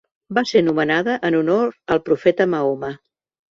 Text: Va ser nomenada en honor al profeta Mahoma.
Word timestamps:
Va 0.37 0.41
ser 0.51 0.63
nomenada 0.69 1.17
en 1.29 1.37
honor 1.41 1.71
al 1.97 2.03
profeta 2.09 2.51
Mahoma. 2.57 2.93